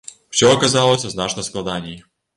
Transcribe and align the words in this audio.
Усё 0.35 0.47
аказалася 0.53 1.11
значна 1.15 1.47
складаней. 1.49 1.97